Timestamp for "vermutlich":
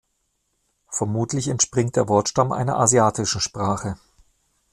0.89-1.47